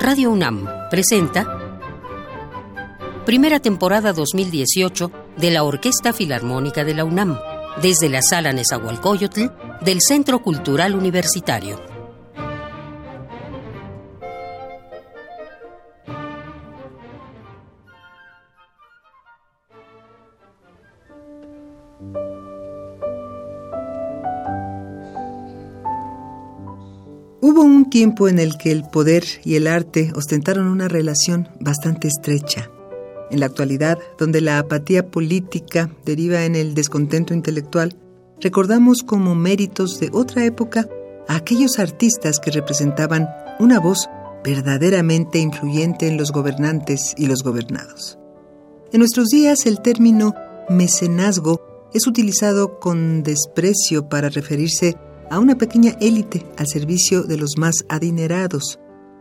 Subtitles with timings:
[0.00, 1.58] Radio UNAM presenta
[3.26, 7.36] primera temporada 2018 de la Orquesta Filarmónica de la UNAM,
[7.82, 11.97] desde la Sala Nezahualcóyotl del Centro Cultural Universitario.
[27.98, 32.70] Tiempo en el que el poder y el arte ostentaron una relación bastante estrecha.
[33.28, 37.96] En la actualidad, donde la apatía política deriva en el descontento intelectual,
[38.40, 40.88] recordamos como méritos de otra época
[41.26, 44.08] a aquellos artistas que representaban una voz
[44.44, 48.16] verdaderamente influyente en los gobernantes y los gobernados.
[48.92, 50.36] En nuestros días el término
[50.68, 54.96] mecenazgo es utilizado con desprecio para referirse
[55.30, 58.78] a una pequeña élite al servicio de los más adinerados.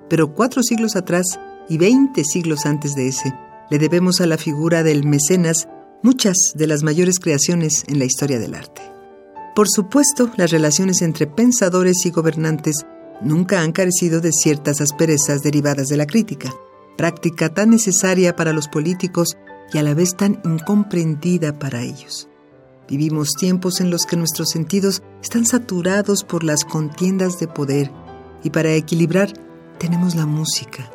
[0.10, 3.34] Pero cuatro siglos atrás y veinte siglos antes de ese,
[3.70, 5.68] le debemos a la figura del mecenas
[6.04, 8.82] muchas de las mayores creaciones en la historia del arte.
[9.56, 12.86] Por supuesto, las relaciones entre pensadores y gobernantes
[13.22, 16.54] nunca han carecido de ciertas asperezas derivadas de la crítica,
[16.98, 19.36] práctica tan necesaria para los políticos
[19.74, 22.27] y a la vez tan incomprendida para ellos.
[22.90, 27.92] Vivimos tiempos en los que nuestros sentidos están saturados por las contiendas de poder
[28.44, 29.34] y para equilibrar
[29.78, 30.90] tenemos la música.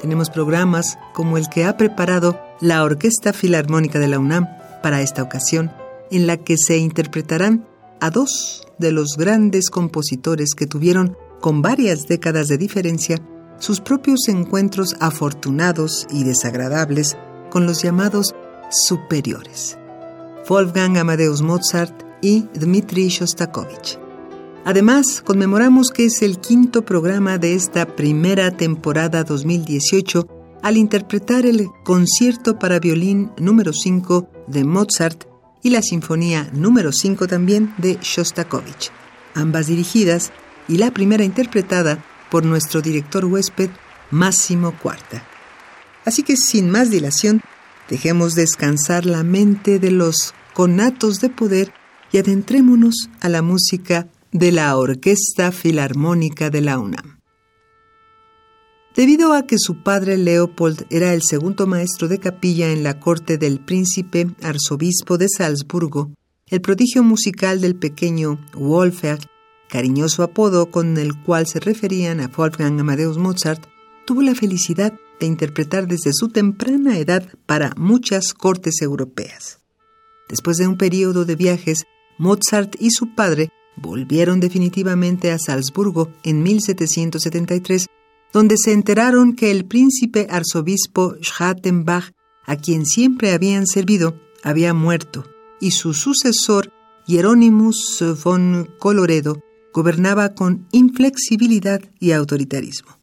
[0.00, 4.46] Tenemos programas como el que ha preparado la Orquesta Filarmónica de la UNAM
[4.82, 5.72] para esta ocasión,
[6.10, 7.66] en la que se interpretarán
[8.00, 13.18] a dos de los grandes compositores que tuvieron, con varias décadas de diferencia,
[13.58, 17.16] sus propios encuentros afortunados y desagradables
[17.50, 18.34] con los llamados
[18.70, 19.77] superiores.
[20.48, 23.98] Wolfgang Amadeus Mozart y Dmitri Shostakovich.
[24.64, 30.26] Además, conmemoramos que es el quinto programa de esta primera temporada 2018
[30.62, 35.24] al interpretar el concierto para violín número 5 de Mozart
[35.62, 38.90] y la sinfonía número 5 también de Shostakovich,
[39.34, 40.32] ambas dirigidas
[40.66, 43.70] y la primera interpretada por nuestro director huésped
[44.10, 45.22] Máximo Cuarta.
[46.06, 47.42] Así que sin más dilación,
[47.90, 51.72] dejemos descansar la mente de los conatos de poder
[52.10, 57.20] y adentrémonos a la música de la Orquesta Filarmónica de la UNAM.
[58.96, 63.38] Debido a que su padre Leopold era el segundo maestro de capilla en la corte
[63.38, 66.10] del príncipe arzobispo de Salzburgo,
[66.48, 69.20] el prodigio musical del pequeño Wolfgang,
[69.68, 73.64] cariñoso apodo con el cual se referían a Wolfgang Amadeus Mozart,
[74.04, 79.58] tuvo la felicidad de interpretar desde su temprana edad para muchas cortes europeas.
[80.28, 81.86] Después de un periodo de viajes,
[82.18, 87.86] Mozart y su padre volvieron definitivamente a Salzburgo en 1773,
[88.32, 92.12] donde se enteraron que el príncipe arzobispo Schrattenbach,
[92.44, 95.24] a quien siempre habían servido, había muerto,
[95.60, 96.72] y su sucesor,
[97.06, 102.98] Hieronymus von Coloredo, gobernaba con inflexibilidad y autoritarismo.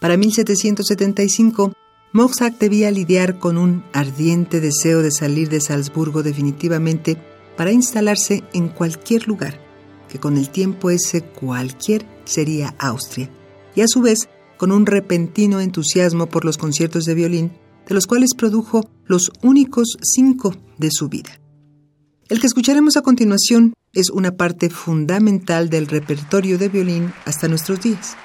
[0.00, 1.72] Para 1775,
[2.16, 7.16] Mozart debía lidiar con un ardiente deseo de salir de Salzburgo definitivamente
[7.56, 9.58] para instalarse en cualquier lugar,
[10.08, 13.30] que con el tiempo ese cualquier sería Austria,
[13.74, 17.52] y a su vez con un repentino entusiasmo por los conciertos de violín,
[17.88, 21.40] de los cuales produjo los únicos cinco de su vida.
[22.28, 27.80] El que escucharemos a continuación es una parte fundamental del repertorio de violín hasta nuestros
[27.80, 28.16] días.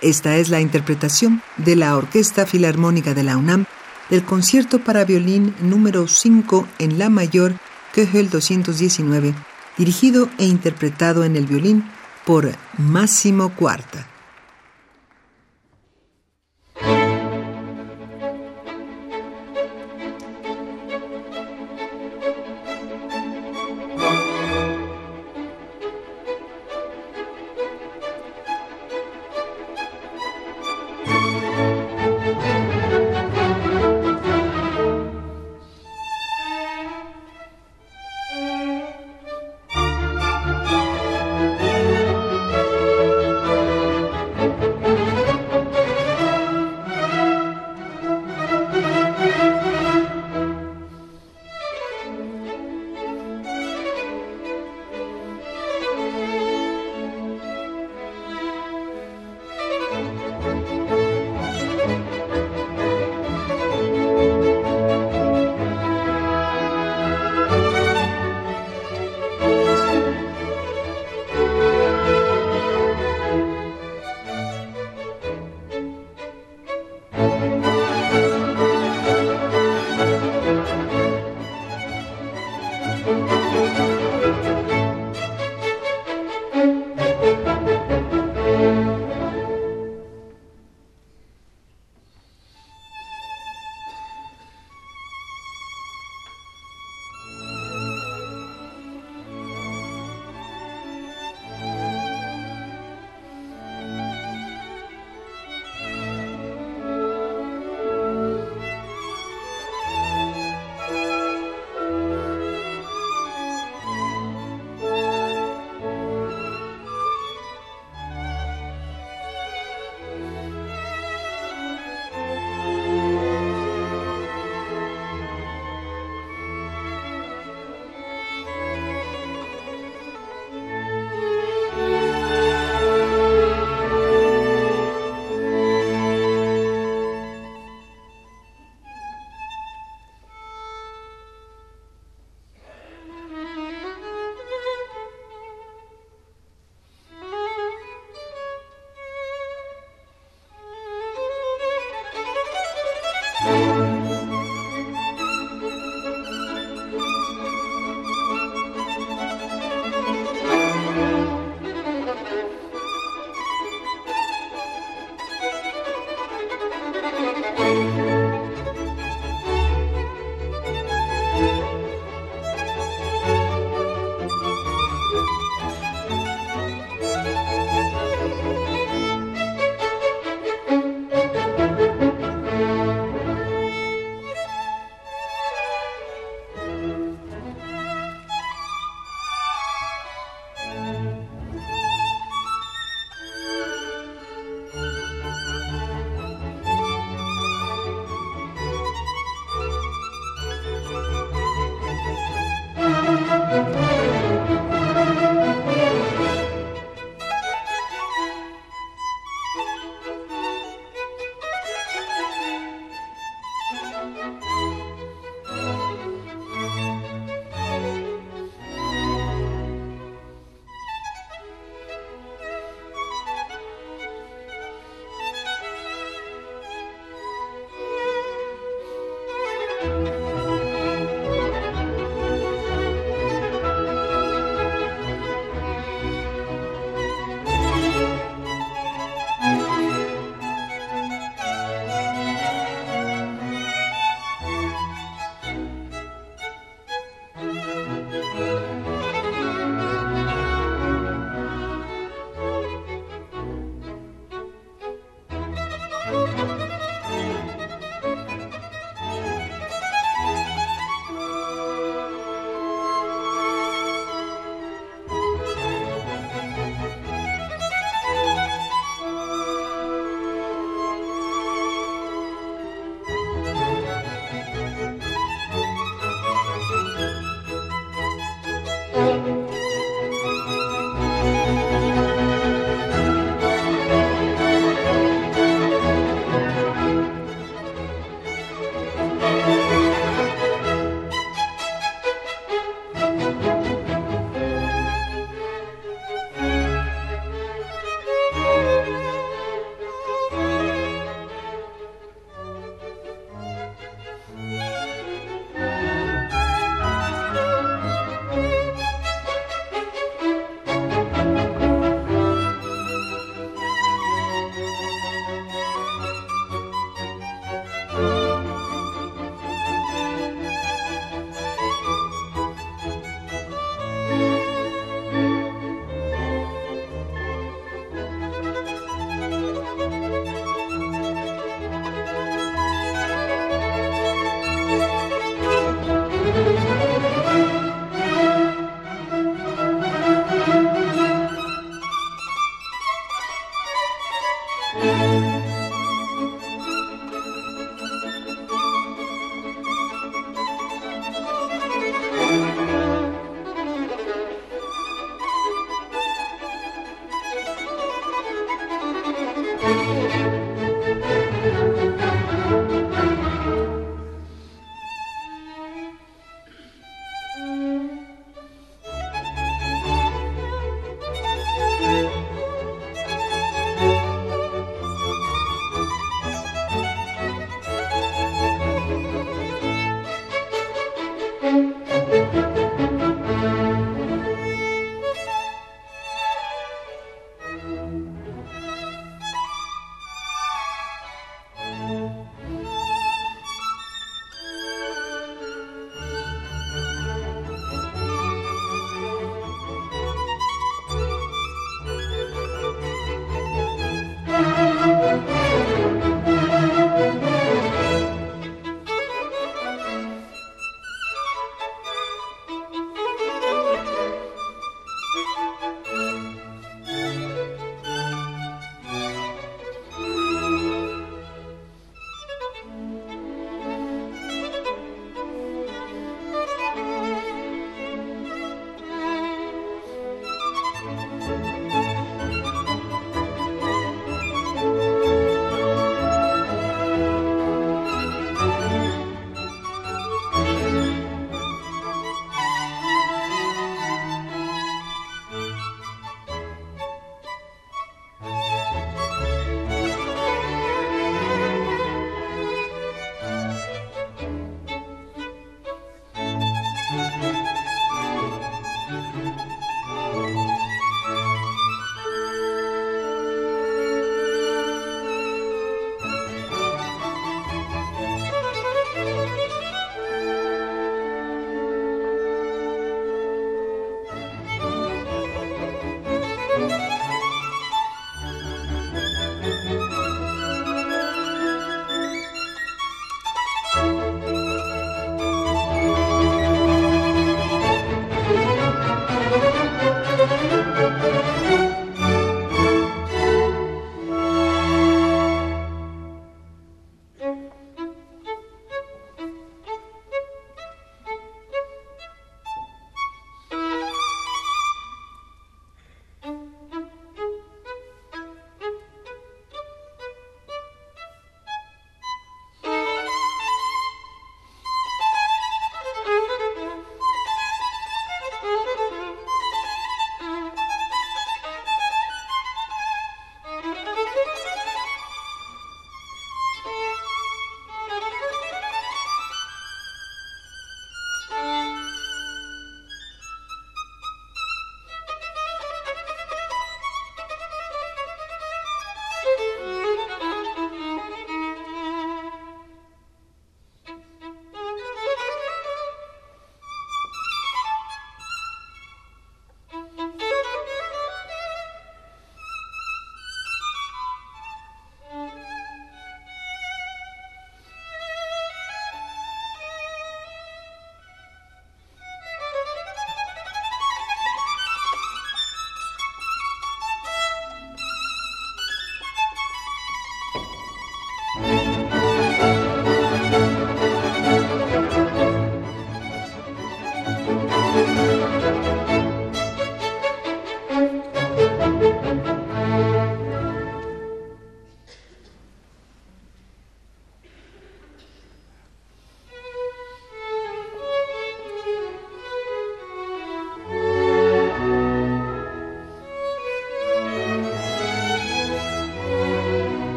[0.00, 3.64] Esta es la interpretación de la Orquesta Filarmónica de la UNAM
[4.10, 7.54] del concierto para violín número 5 en La Mayor,
[7.92, 9.34] Köchel 219,
[9.76, 11.84] dirigido e interpretado en el violín
[12.24, 14.06] por Máximo Cuarta.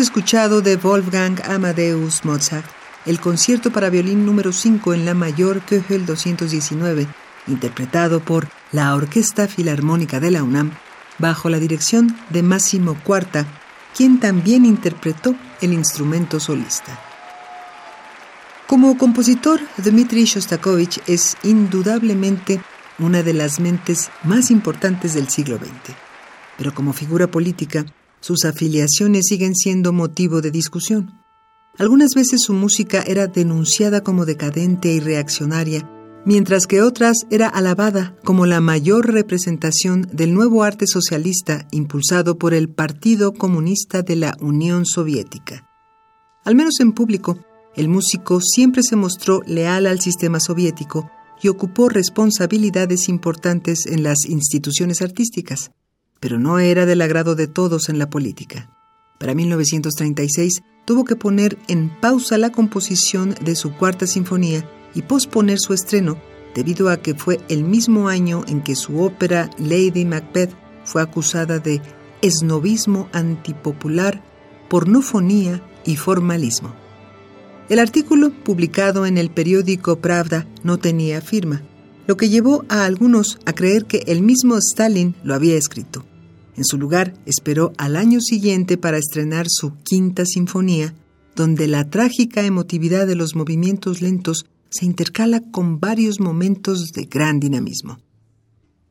[0.00, 2.64] Escuchado de Wolfgang Amadeus Mozart
[3.06, 7.06] el concierto para violín número 5 en la mayor Köchel 219,
[7.46, 10.72] interpretado por la Orquesta Filarmónica de la UNAM,
[11.18, 13.46] bajo la dirección de Máximo Cuarta,
[13.96, 16.98] quien también interpretó el instrumento solista.
[18.66, 22.60] Como compositor, Dmitri Shostakovich es indudablemente
[22.98, 25.94] una de las mentes más importantes del siglo XX.
[26.56, 27.84] Pero como figura política,
[28.20, 31.20] sus afiliaciones siguen siendo motivo de discusión.
[31.78, 35.88] Algunas veces su música era denunciada como decadente y reaccionaria,
[36.24, 42.54] mientras que otras era alabada como la mayor representación del nuevo arte socialista impulsado por
[42.54, 45.66] el Partido Comunista de la Unión Soviética.
[46.44, 47.38] Al menos en público,
[47.76, 51.10] el músico siempre se mostró leal al sistema soviético
[51.42, 55.70] y ocupó responsabilidades importantes en las instituciones artísticas,
[56.20, 58.70] pero no era del agrado de todos en la política.
[59.18, 65.58] Para 1936 tuvo que poner en pausa la composición de su cuarta sinfonía y posponer
[65.58, 66.16] su estreno
[66.54, 70.54] debido a que fue el mismo año en que su ópera Lady Macbeth
[70.84, 71.80] fue acusada de
[72.22, 74.22] esnovismo antipopular,
[74.68, 76.74] pornofonía y formalismo.
[77.68, 81.62] El artículo, publicado en el periódico Pravda, no tenía firma,
[82.10, 86.04] lo que llevó a algunos a creer que el mismo Stalin lo había escrito.
[86.56, 90.92] En su lugar, esperó al año siguiente para estrenar su quinta sinfonía,
[91.36, 97.38] donde la trágica emotividad de los movimientos lentos se intercala con varios momentos de gran
[97.38, 98.00] dinamismo.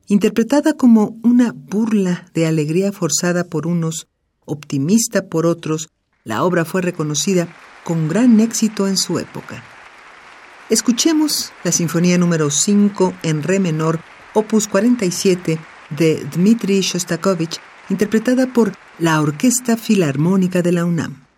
[0.06, 4.08] Interpretada como una burla de alegría forzada por unos,
[4.46, 5.90] optimista por otros,
[6.24, 7.54] la obra fue reconocida
[7.84, 9.62] con gran éxito en su época.
[10.70, 13.98] Escuchemos la Sinfonía número 5 en Re menor,
[14.34, 15.58] opus 47,
[15.90, 21.29] de Dmitri Shostakovich, interpretada por la Orquesta Filarmónica de la UNAM.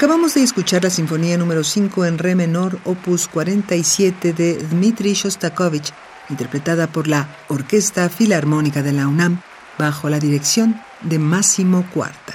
[0.00, 5.92] Acabamos de escuchar la Sinfonía número 5 en Re menor, opus 47 de Dmitri Shostakovich,
[6.30, 9.42] interpretada por la Orquesta Filarmónica de la UNAM,
[9.78, 12.32] bajo la dirección de Máximo Cuarta.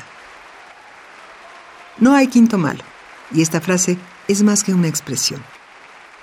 [1.97, 2.83] No hay quinto malo,
[3.33, 3.97] y esta frase
[4.27, 5.41] es más que una expresión.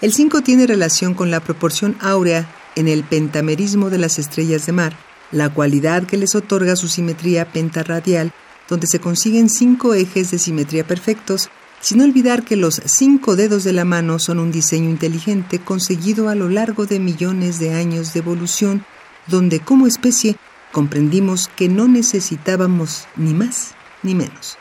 [0.00, 2.46] El 5 tiene relación con la proporción áurea
[2.76, 4.96] en el pentamerismo de las estrellas de mar,
[5.32, 8.32] la cualidad que les otorga su simetría pentarradial
[8.68, 13.72] donde se consiguen cinco ejes de simetría perfectos, sin olvidar que los cinco dedos de
[13.72, 18.20] la mano son un diseño inteligente conseguido a lo largo de millones de años de
[18.20, 18.84] evolución,
[19.26, 20.36] donde como especie
[20.70, 24.58] comprendimos que no necesitábamos ni más ni menos.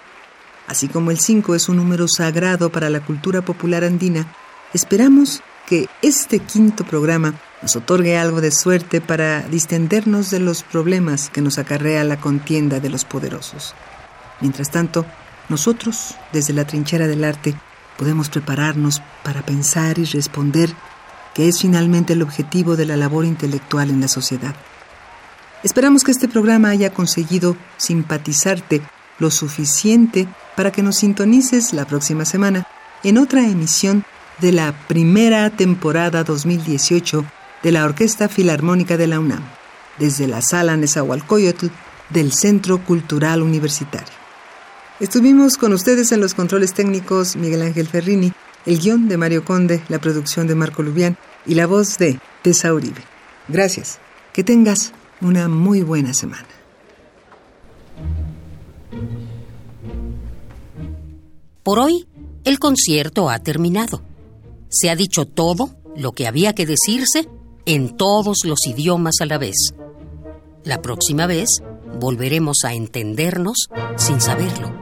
[0.68, 4.34] Así como el 5 es un número sagrado para la cultura popular andina,
[4.74, 11.30] esperamos que este quinto programa nos otorgue algo de suerte para distendernos de los problemas
[11.30, 13.76] que nos acarrea la contienda de los poderosos.
[14.42, 15.06] Mientras tanto,
[15.50, 17.56] nosotros, desde la trinchera del arte,
[17.98, 20.74] podemos prepararnos para pensar y responder,
[21.36, 24.56] que es finalmente el objetivo de la labor intelectual en la sociedad.
[25.64, 28.82] Esperamos que este programa haya conseguido simpatizarte
[29.20, 32.68] lo suficiente para que nos sintonices la próxima semana
[33.04, 34.04] en otra emisión
[34.42, 37.24] de la primera temporada 2018
[37.62, 39.44] de la Orquesta Filarmónica de la UNAM,
[40.00, 41.68] desde la Sala Nezahualcóyotl
[42.10, 44.14] del Centro Cultural Universitario.
[45.00, 48.34] Estuvimos con ustedes en los controles técnicos Miguel Ángel Ferrini,
[48.66, 52.74] el guion de Mario Conde, la producción de Marco Lubián y la voz de Tessa
[52.74, 53.02] Uribe.
[53.48, 54.00] Gracias.
[54.34, 54.92] Que tengas
[55.22, 56.48] una muy buena semana.
[61.64, 62.08] Por hoy,
[62.44, 64.02] el concierto ha terminado.
[64.72, 67.28] Se ha dicho todo lo que había que decirse
[67.66, 69.74] en todos los idiomas a la vez.
[70.64, 71.50] La próxima vez
[72.00, 73.68] volveremos a entendernos
[73.98, 74.74] sin saberlo.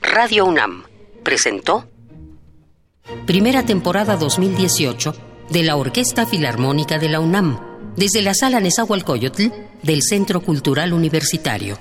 [0.00, 0.84] Radio UNAM
[1.22, 1.84] presentó
[3.26, 5.14] Primera temporada 2018
[5.50, 7.60] de la Orquesta Filarmónica de la UNAM,
[7.96, 9.52] desde la Sala Nezahualcóyotl
[9.82, 11.76] del Centro Cultural Universitario.